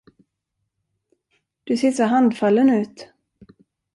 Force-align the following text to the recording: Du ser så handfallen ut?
Du 1.65 1.77
ser 1.77 1.91
så 1.91 2.03
handfallen 2.05 2.69
ut? 2.69 3.13